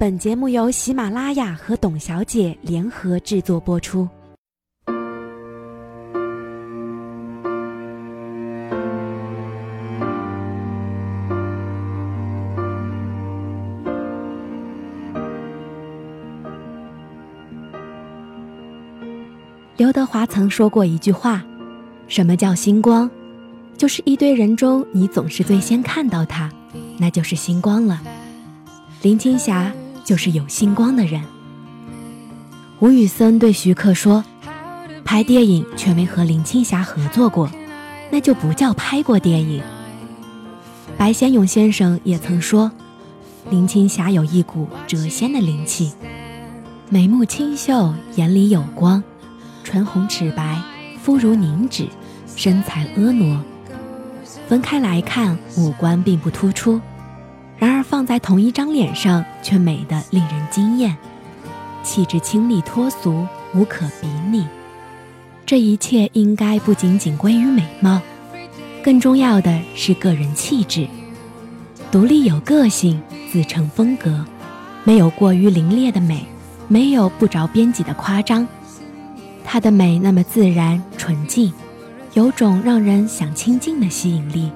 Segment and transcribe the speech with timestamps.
[0.00, 4.08] 本节目由喜马拉雅和董小姐联合制作播出。
[19.76, 21.44] 刘德华曾说过一句话
[22.06, 23.10] ：“什么叫星光？
[23.76, 26.48] 就是一堆人中，你总是最先看到他，
[26.98, 28.00] 那就是星光了。”
[29.02, 29.72] 林青霞。
[30.08, 31.22] 就是有星光的人。
[32.78, 34.24] 吴宇森对徐克说
[35.04, 37.50] ：“拍电影却没和林青霞合作过，
[38.10, 39.62] 那就不叫拍过电影。”
[40.96, 42.72] 白先勇先生也曾说
[43.52, 45.92] ：“林青霞有一股谪仙的灵气，
[46.88, 49.04] 眉目清秀，眼里有光，
[49.62, 50.58] 唇红齿白，
[51.02, 51.86] 肤如凝脂，
[52.34, 53.38] 身材婀娜。
[54.48, 56.80] 分开来看，五官并不突出。”
[57.58, 60.96] 然而放在同一张脸上，却美得令人惊艳，
[61.82, 64.46] 气质清丽脱俗，无可比拟。
[65.44, 68.00] 这一切应该不仅仅归于美貌，
[68.82, 70.86] 更重要的是个人气质，
[71.90, 73.00] 独立有个性，
[73.32, 74.24] 自成风格，
[74.84, 76.24] 没有过于凌冽的美，
[76.68, 78.46] 没有不着边际的夸张。
[79.44, 81.52] 她的美那么自然纯净，
[82.14, 84.52] 有种让人想亲近的吸引力。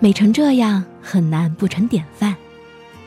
[0.00, 0.84] 美成这样。
[1.10, 2.36] 很难不成典范，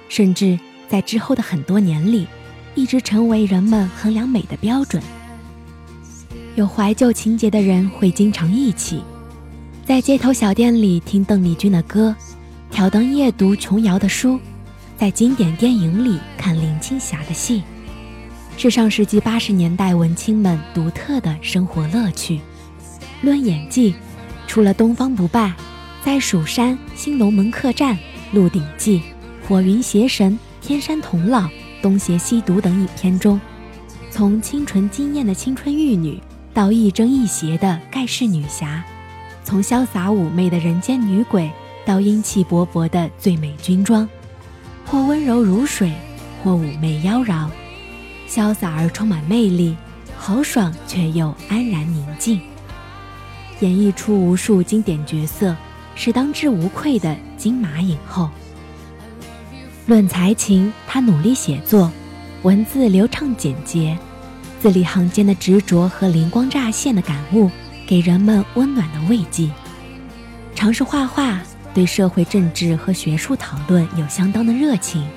[0.10, 2.26] 甚至在之后的很多年里，
[2.74, 5.03] 一直成为人们衡量美的标准。
[6.56, 9.03] 有怀旧情节的人会经常一起，
[9.86, 12.16] 在街头小店里听邓丽君的歌，
[12.72, 14.40] 挑灯夜读琼瑶的书，
[14.98, 17.62] 在经典电影里看林青霞的戏，
[18.58, 22.42] 是上世纪八十年代文青们独特的生活乐趣。
[23.22, 23.94] 论演技，
[24.48, 25.54] 除了东方不败。
[26.03, 27.95] 在《蜀山》《新龙门客栈》
[28.31, 29.00] 《鹿鼎记》
[29.47, 30.31] 《火云邪神》
[30.67, 31.44] 《天山童姥》
[31.79, 33.39] 《东邪西毒》等影片中，
[34.09, 36.19] 从清纯惊艳的青春玉女，
[36.56, 38.81] 到亦正亦邪的盖世女侠；
[39.44, 41.51] 从潇洒妩媚的人间女鬼，
[41.85, 44.09] 到英气勃勃的最美军装，
[44.88, 45.94] 或温柔如水，
[46.44, 47.47] 或妩媚妖娆，
[48.28, 49.78] 潇洒而充满魅力，
[50.18, 52.41] 豪爽却又安然宁静，
[53.59, 55.56] 演绎出无数经典角色。
[56.03, 58.28] 是当之无愧的金马影后。
[59.85, 61.91] 论才情，她努力写作，
[62.41, 63.95] 文字流畅简洁，
[64.59, 67.51] 字里行间的执着和灵光乍现的感悟，
[67.85, 69.47] 给人们温暖的慰藉。
[70.56, 71.39] 尝试画画，
[71.72, 75.07] 对社会政治和学术讨论有相当的热情。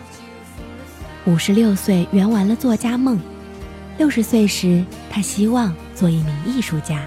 [1.25, 3.19] 五十六岁圆完了作家梦，
[3.97, 7.07] 六十岁时，她希望做一名艺术家。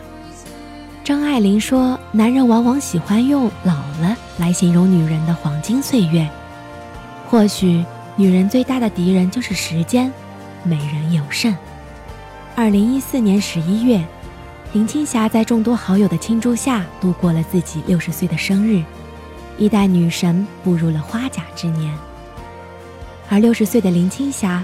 [1.08, 6.30] 张爱玲说：“男人往往喜欢用‘老了’来形容女人的黄金岁月。
[7.30, 7.82] 或许，
[8.18, 10.12] 女人最大的敌人就是时间。
[10.64, 11.56] 美人有甚？”
[12.58, 14.06] 二零一四年十一月，
[14.74, 18.84] 林青霞在众多好友的庆祝下度过了自己六十岁的生日，
[19.58, 21.98] 一代女神步入了花甲之年。
[23.30, 24.62] 而六十岁的林青霞，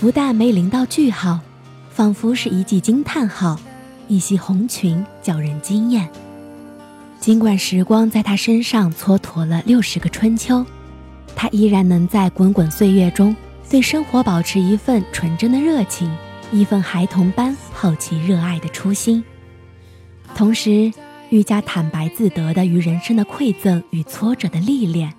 [0.00, 1.40] 不但没临到句号，
[1.90, 3.60] 仿佛是一记惊叹号。
[4.08, 6.08] 一袭红裙叫人惊艳。
[7.20, 10.64] 尽管时光在她身上蹉跎了六十个春秋，
[11.34, 13.34] 她依然能在滚滚岁月中
[13.70, 16.14] 对生活保持一份纯真的热情，
[16.52, 19.24] 一份孩童般好奇热爱的初心，
[20.34, 20.92] 同时
[21.30, 25.12] 愈加坦白自得的与人生的馈赠与挫折的历练。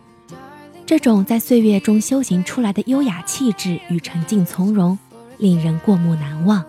[0.85, 4.97] 这种在岁月中修行出来的优雅气质与沉静从容，
[5.39, 6.63] 令人过目难忘。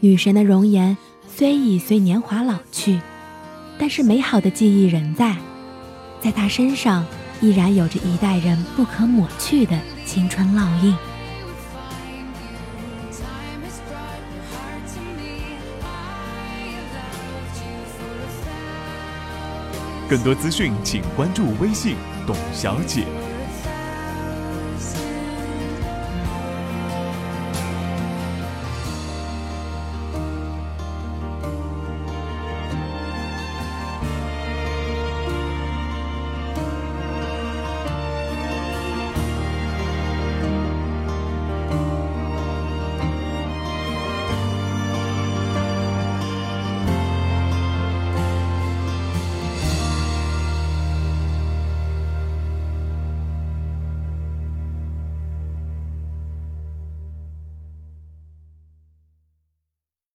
[0.00, 0.96] 女神的容颜
[1.26, 3.00] 虽已随年华老去，
[3.78, 5.36] 但是美好的记忆仍在，
[6.20, 7.04] 在她身上
[7.40, 10.94] 依然有着一代人不可抹去的青春烙印。
[20.08, 23.04] 更多资讯，请关注微信“董小姐”。